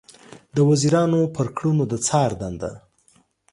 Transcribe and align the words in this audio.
د 0.55 0.57
وزیرانو 0.69 1.21
پر 1.35 1.47
کړنو 1.55 1.83
د 1.91 1.93
څار 2.07 2.31
دنده 2.41 2.71